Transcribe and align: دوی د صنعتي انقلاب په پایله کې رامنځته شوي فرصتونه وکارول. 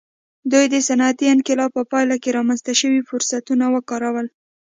دوی 0.51 0.65
د 0.73 0.75
صنعتي 0.87 1.25
انقلاب 1.35 1.71
په 1.77 1.83
پایله 1.91 2.15
کې 2.23 2.35
رامنځته 2.37 2.73
شوي 2.81 3.01
فرصتونه 3.09 3.65
وکارول. 3.75 4.27